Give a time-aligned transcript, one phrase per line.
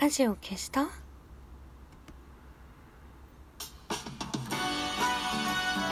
[0.00, 0.82] ラジオ消した？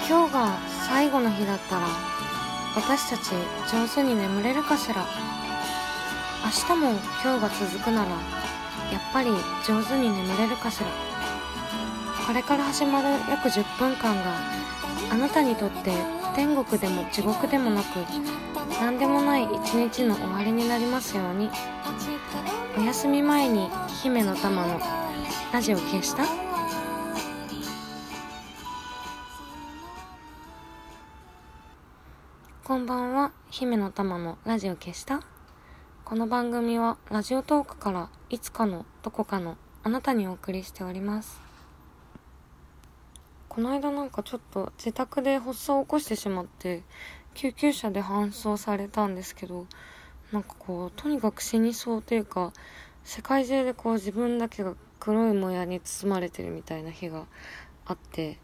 [0.09, 0.57] 今日が
[0.89, 1.89] 最後の日だったら
[2.77, 3.33] 私たち
[3.73, 5.05] 上手に眠れるかしら？
[6.45, 8.21] 明日も今日が続くならやっ
[9.13, 9.31] ぱり
[9.67, 10.87] 上手に眠れるかしら？
[12.29, 14.37] これから始まる約10分間が
[15.11, 15.91] あなたにとって
[16.37, 17.97] 天国でも地獄でもなく
[18.81, 21.51] 何でもない一日の終わりになりますように。
[22.77, 23.69] お休み前に
[24.03, 24.81] 姫の玉の
[25.53, 26.25] ラジオ消した？
[32.65, 35.21] こんばんは姫の玉のラジオ消した？
[36.05, 41.41] この番組はラジオトークからいつかのどこかのあなたにお送りしております。
[43.49, 46.83] この間なんかちょっと自宅で発作を起こしてしまって
[47.35, 49.67] 救急車で搬送されたんですけど
[50.33, 52.53] なんかこうとにかく死にそうというか
[53.05, 57.27] 世界中でこう自分だけが黒いもやに包まれてるみたいな日が
[57.85, 58.39] あって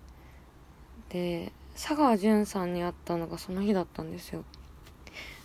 [1.08, 4.44] で佐川淳さんに会ったのがその日だったんですよ。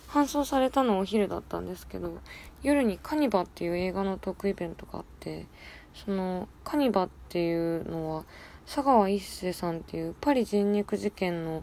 [0.08, 2.18] 搬送されたのお昼だったんですけど
[2.62, 5.46] 夜に「カニバ」っていう映画のトークイベントがあって
[5.94, 8.24] その「カニバ」っていうのは
[8.64, 11.62] 佐川一世さんっていうパリ人肉事件の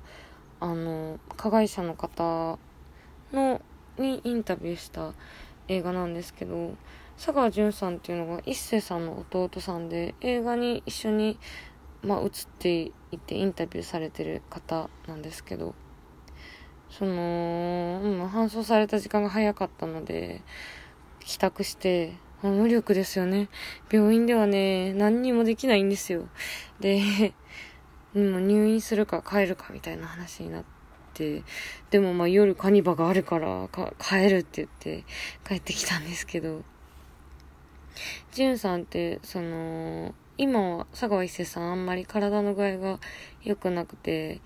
[0.60, 2.60] あの加害者の方
[3.34, 3.62] の
[3.98, 5.14] にインタビューした
[5.68, 6.76] 映画なんですけど
[7.18, 11.40] 佐川淳さんっていうのが一世さんの弟さんで映画に一緒に、
[12.04, 12.30] まあ、映っ
[12.60, 15.74] ていてインタビューされてる方なんですけど
[16.90, 17.12] その、
[18.04, 20.42] うん、搬送された時間が早かったので
[21.20, 23.50] 帰宅して無力ですよね。
[23.92, 26.28] 病院ではね何にもできないんですよ。
[26.80, 27.34] で
[28.14, 30.75] も入院するか帰るかみたいな話になって、
[31.16, 31.44] て
[31.90, 35.04] でもまあ夜カニバがあるから帰るって言って
[35.48, 36.62] 帰ってきたんですけど、
[38.32, 43.00] ジュンさんって、その、今は佐川一世さんあんまり体の具合が
[43.44, 44.42] 良くなくて、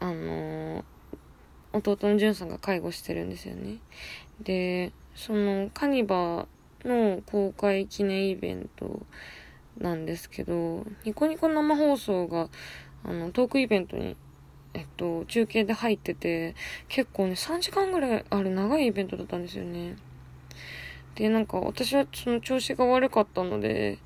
[0.00, 0.84] あの、
[1.72, 3.78] 弟のジュンさんが介護してるんですよね。
[4.40, 6.46] で、そのカニバ
[6.84, 9.06] の公開記念イベント
[9.78, 12.48] なんですけど、ニコニコ生放送が
[13.04, 14.16] あの、トークイベントに、
[14.74, 16.54] えっと、中継で入ってて、
[16.88, 19.96] 結構ね、3時間ぐらいある長いイベントだったんですよね。
[21.14, 23.98] で、なんか私はその調子が悪かったので、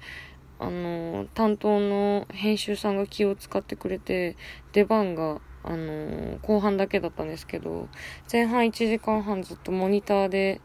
[0.58, 4.36] あの、担当の編集さんが気を使ってくれて、
[4.72, 7.88] 出番が、あの、後半だけだったんですけど、
[8.30, 10.60] 前半1時間半ずっとモニターで、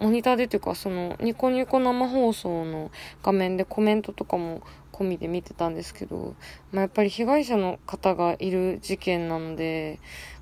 [0.00, 2.90] モニターでっていうか、その、ニコニコ生放送の
[3.22, 4.62] 画面でコメントとかも
[4.98, 6.34] 込みで見てたんですけど、
[6.72, 9.98] まあ、やっぱり被害者の方がいる事件なので、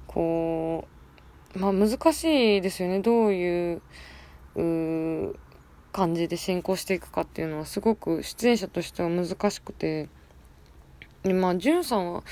[0.06, 0.86] こ
[1.54, 3.00] う、まあ難しいですよね。
[3.00, 3.82] どういう、
[4.56, 5.36] う
[5.92, 10.10] 感じで進行していくかっていうのはすごく出演者としては難しくて、
[11.22, 12.22] でまあ、ジュンさんは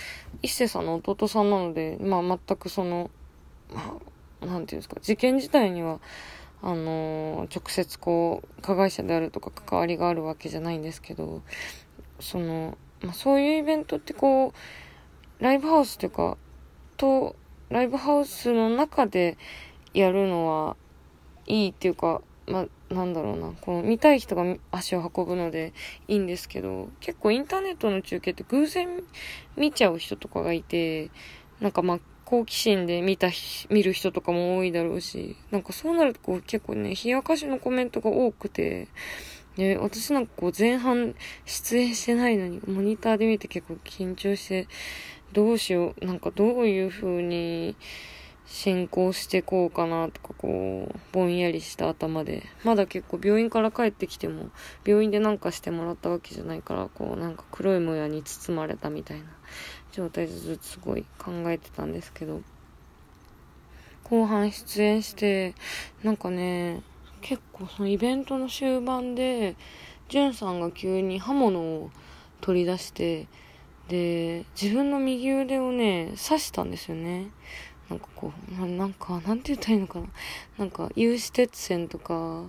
[0.43, 3.11] 一世さんの弟さんなので、まあ全くその、
[3.73, 3.97] ま
[4.43, 6.01] あ、なんていうんですか、事件自体には、
[6.63, 11.43] あの直接こう、加害者であるとか関わりがあるわけじゃないんですけど、
[12.21, 16.37] その、まあ、そういうイベントってこう、ライブハウスというか、
[16.97, 17.37] と、
[17.71, 19.37] ライブハウスの中で
[19.93, 20.77] やるのは
[21.47, 25.73] いいっていうか、まあ、なんだろうな、こう、見たい人が足を運ぶので
[26.09, 29.03] いいんですけど、結構インターネットの中継って偶然
[29.57, 31.11] 見ちゃう人とかがいて、
[31.61, 33.29] なんかまあ、好奇心で見た、
[33.71, 38.89] 見る人とかも多いだろうし、なんかそうなるとこう結構ね、冷やかしのコメントが多くて、
[39.57, 44.69] で、私なんかこう前半出演してないのに、モニターで見て結構緊張して、
[45.33, 47.77] どうしよう、なんかどういう風に
[48.47, 54.51] 進行してこうかなとかこう、ぼんやりした頭で、まだ結構病院から帰ってきても、
[54.85, 59.25] 病院でなんかしてもらったわけじゃないから、こうなんか黒いもやに包まれたみたいな
[59.93, 62.43] 状態でずっとすごい考えてたんですけど、
[64.05, 65.55] 後半出演して、
[66.03, 66.83] なんかね、
[67.25, 69.57] 結構そのイベントの終盤で、
[70.11, 71.91] じゅんさんが急に刃物を
[72.43, 73.29] 取り出して、
[73.89, 77.31] で、自分の右腕をね、刺したんですよね。
[77.89, 80.07] なんかこう、ななんか、なんて言ったらいいのかな。
[80.59, 82.45] なんか、有刺鉄線とか、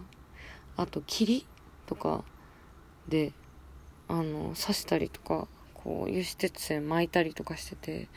[0.75, 1.45] あと、霧
[1.86, 2.25] とか
[3.07, 3.31] で、
[4.10, 8.10] あの、刺したりとか、こう、有刺鉄線巻いたりとかしてて、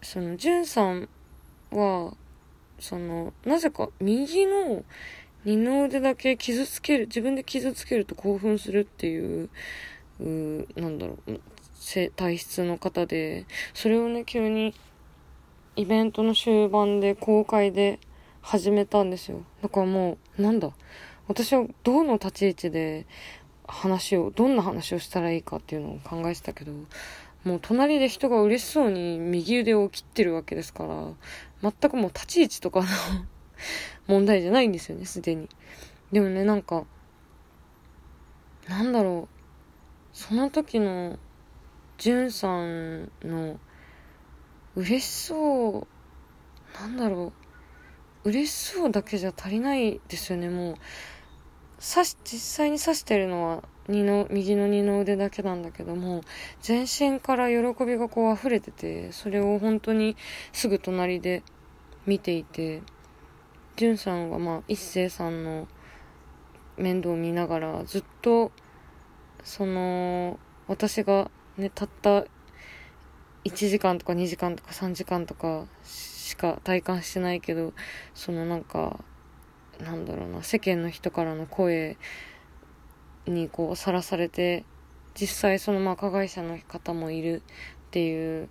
[0.00, 1.10] その、じゅんさん
[1.70, 2.14] は、
[2.78, 4.84] その、なぜか右の
[5.44, 9.50] 二の腕だけ傷つける、自分で傷つけると興奮するっていう、
[10.20, 11.40] うなんだろう、
[12.16, 14.74] 体質の方で、それをね、急に
[15.76, 17.98] イベントの終盤で公開で
[18.40, 19.42] 始めたんですよ。
[19.62, 20.70] だからもう、なんだ、
[21.28, 23.06] 私はどの立ち位置で、
[23.66, 26.72] 話をどんな話をしたらいいかっていうのを考えてたけど
[27.44, 32.86] もう隣で人が嬉しそうに右腕を切ってるわけですから全くもう立ち位置とかの
[34.06, 35.48] 問題じゃないんですよねすでに。
[36.12, 36.84] でもねなんか
[38.68, 39.36] なんだろう。
[40.12, 41.18] その時の
[41.96, 43.58] じゅんさんの
[44.76, 47.32] 嬉しそうなんだろ
[48.24, 48.28] う。
[48.30, 50.74] 嬉しそうだけじゃ足りないですよねもう。
[51.82, 56.20] 刺し実際に刺してるのは二の右の二の腕だけなんだけども
[56.60, 60.16] 全身から喜びがこう溢れててそれを本当に
[60.52, 61.42] すぐ隣で
[62.06, 62.82] 見ていて。
[63.76, 65.66] じゅんさんはまあ一星さんの
[66.76, 68.52] 面倒を見ながらずっと
[69.42, 70.38] その
[70.68, 72.24] 私がねたった
[73.44, 77.72] 1時間とか2時間とか3時間とかしか体感してないけど
[78.14, 79.00] そのなんか
[79.80, 81.96] なんだろうな世間の人からの声
[83.26, 84.64] にこうさらされて
[85.14, 87.42] 実際そのまあ加害者の方もいる
[87.88, 88.48] っていう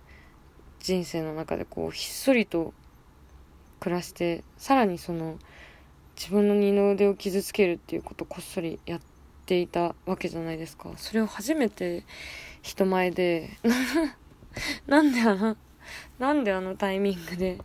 [0.80, 2.74] 人生の中でこうひっそりと
[3.82, 5.38] 暮らしてさらにその
[6.16, 9.00] 自分の二の腕を傷つけるっていうことをこっそりやっ
[9.44, 10.90] ていたわけじゃないですか。
[10.96, 12.04] それを初めて
[12.62, 13.50] 人前で
[14.86, 15.56] なんであの
[16.20, 17.58] なんであのタイミングで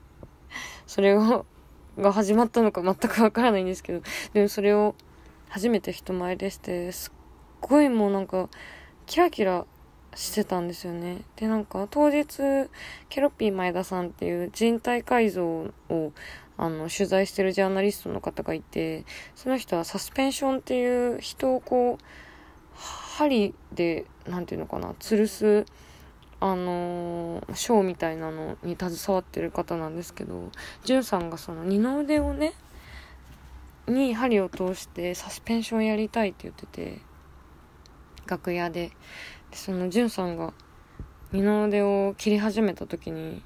[0.87, 1.45] それを
[1.99, 4.01] が始まったのか全くわからないんですけど
[4.33, 4.95] でもそれを
[5.49, 7.13] 初めて人前でしてすっ
[7.61, 8.49] ごいもうなんか
[9.05, 9.67] キラキラ
[10.17, 12.25] してたんですよねでなんか当日
[13.09, 16.11] ケロッピー前田さんっていう人体改造を
[16.57, 19.05] あの取材してるジャーナリストの方がいて
[19.35, 22.03] その人はサスペンションっていう人をこう
[22.75, 25.65] 針で何て言うのかな吊るす
[26.39, 30.51] あのー、ショーみたいなのに携わってる方なんですけど、
[30.83, 32.53] じゅんさんがその二の腕をね、
[33.87, 36.99] に針を通してサスペンションやりたいって言ってて、
[38.27, 38.91] 楽屋で。
[39.57, 40.53] そのじゅんさんが
[41.31, 43.41] 二の腕を切り始めた時に、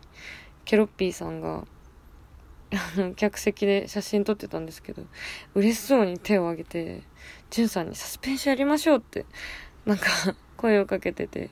[0.65, 1.65] ケロッピーさんが、
[3.15, 5.03] 客席で写真撮ってたんですけど、
[5.55, 7.01] 嬉しそうに手を挙げて、
[7.49, 9.25] じゅんさんにサスペンションやりましょうって、
[9.85, 10.05] なんか
[10.57, 11.49] 声をかけてて、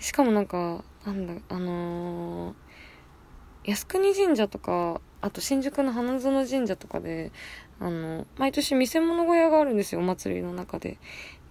[0.00, 2.54] しかもなんか、なんだ、あのー、
[3.64, 7.32] 靖国神社とか、あと新宿の花園神社とかで、
[7.78, 10.98] あの、毎年見せ物小屋があるんですよ、お祭りの中で。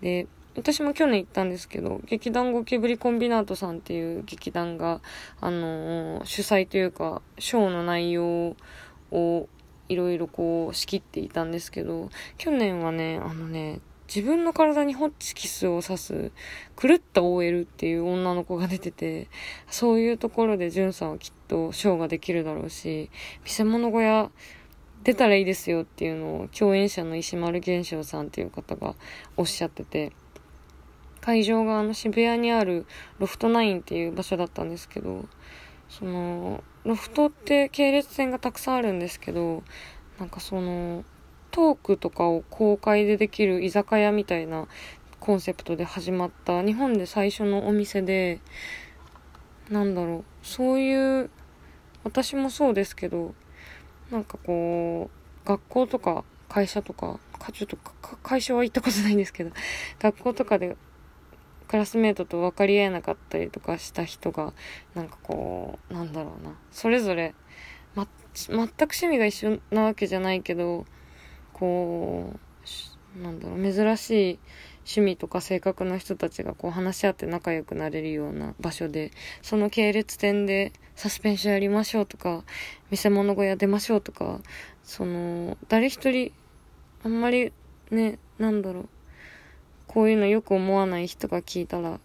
[0.02, 5.02] で、私も去年行ったんですけど、劇団ゴキブリコンビナートさんっていう劇団が、
[5.42, 8.56] あのー、主催というか、ショーの内容
[9.12, 9.48] を
[9.90, 13.80] いろいろこう仕切っていたんですけど、去年はね、あのね、
[14.14, 16.32] 自分の体にホッチキスを刺す
[16.80, 19.28] 狂った OL っていう女の子が出てて、
[19.70, 23.10] そういうところでジュンさんはきっとショーができるだろうし、
[23.44, 24.30] 見せ物小屋
[25.04, 28.96] 出たらいいですよっていうのを共演者の石丸玄翔さんっていう方が
[29.36, 30.12] おっしゃってて、
[31.24, 32.86] 会場があの渋谷にある
[33.18, 35.24] ロフトナインっていう場所だったんですけど、
[35.88, 39.64] その、ロフトって系列店がたくさんあるんですけど、
[40.20, 41.06] なんかその、
[41.50, 44.68] トークとかを公開でできる居酒屋みたいな
[45.22, 48.42] コンセプトで始まった日本で最初のお店で、
[49.70, 51.30] なんだろう、そういう、
[52.04, 53.34] 私もそうですけど、
[54.12, 55.10] なんかこ
[55.46, 57.78] う、学校とか会社とか、かちょっと
[58.24, 59.52] 会社は行ったことないんですけど、
[60.02, 60.76] 学校とかで
[61.74, 64.54] クラスメートと分かり合えなかったりとかした人が、
[64.94, 67.34] なんかこう、なんだろうな、それぞれ、
[67.96, 70.86] ま、全く趣味が一緒なわけじゃないけど、
[71.52, 72.32] こ
[73.18, 74.40] う、なんだろう、珍しい
[74.82, 79.10] 趣味とか性格の人たちがこう話し合って仲良くなれるような場所で、
[79.42, 82.44] その系列店でサスペンションやりましょうとか、
[82.92, 84.42] 見せ物小屋出ましょうとか、
[84.84, 86.34] その、誰一人、
[87.04, 87.52] あんまり
[87.90, 88.90] ね、なんだろう、
[89.94, 92.00] こういうのよく思わない人が聞いたら、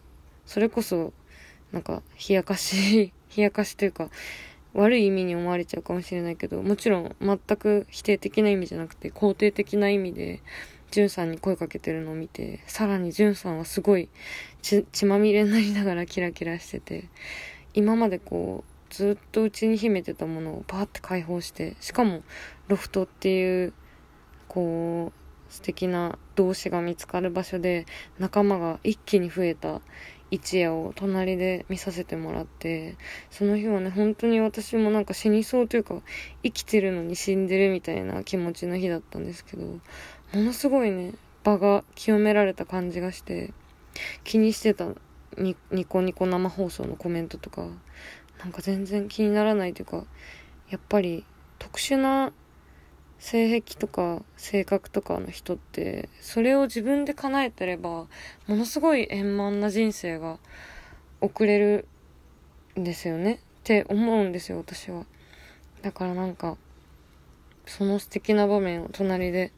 [0.45, 1.15] それこそ、
[1.73, 4.11] なんか、冷やかし、 冷やかしというか、
[4.75, 10.43] 悪い意味に思われちゃうかもしれないけど、もちろん全く否定的な意味じゃなくて、肯定的な意味で、
[10.91, 14.11] ジュンさんに声かけてるのを見て、さらにジュンさんはすごい
[14.61, 17.05] 血まみれになりながらキラキラしてて、
[17.73, 22.23] 今までこう、ずっと内に秘めてたものをパーって解放して、しかも
[22.69, 23.73] ロフトっていう、
[24.47, 27.87] こう、素敵な動詞が見つかる場所で
[28.19, 29.81] 仲間が一気に増えた
[30.31, 32.97] 一夜を隣で見させてもらって、
[33.31, 36.03] その日はね、本当に私もなんか死にそうというか、
[36.43, 39.81] 生きてるのに死んでるみたいな気持ちの日だったんですけど、も
[40.35, 41.15] のすごいね、
[41.45, 43.53] 場が清められた感じがして、
[44.23, 44.89] 気にしてた
[45.39, 47.67] ニコニコ生放送のコメントとか、
[48.39, 50.05] なんか全然気にならないというか、
[50.69, 51.25] やっぱり
[51.59, 52.33] 特殊な
[53.19, 58.09] 性癖とか性格とかの人ってそれを自分で叶えてればも
[58.49, 60.39] のすごい円満な人生が
[61.21, 61.87] 送れる
[62.79, 63.35] んですよね。
[63.35, 65.05] って思うんですよ私は。
[65.83, 66.57] だからなんか
[67.67, 69.53] その素敵な場面を隣で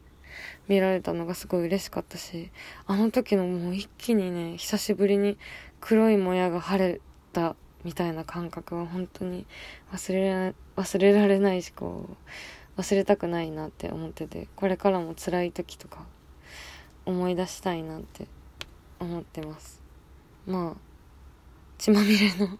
[0.67, 2.51] 見られたのがすごい嬉しかったし
[2.87, 5.37] あの時のもう一気にね久しぶりに
[5.79, 7.01] 黒いもやが晴れ
[7.33, 9.45] たみたいな感覚は本当に
[9.91, 12.15] 忘れ忘れられないしこう
[12.77, 16.05] 忘れたくないなって思っててこれからも辛い時とか
[17.05, 18.27] 思い出したいなって
[18.99, 19.81] 思ってます。
[20.45, 20.91] まあ
[21.77, 22.57] 血まみれの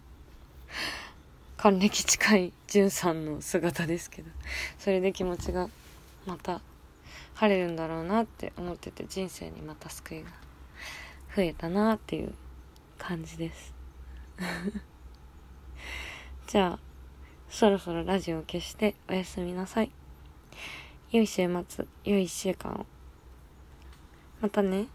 [1.56, 4.30] 還暦近いんさんの姿ですけど
[4.78, 5.68] それで気持ちが
[6.26, 6.60] また
[7.34, 10.30] 晴れるんだろうなって思ってて人生にまた救いが
[11.36, 12.34] 増えたなっていう
[12.98, 13.72] 感じです。
[16.48, 16.78] じゃあ
[17.48, 19.90] そろそろラジオを消しておやすみなさい。
[21.12, 22.86] 良い週末、良い1週間を。
[24.40, 24.86] またね。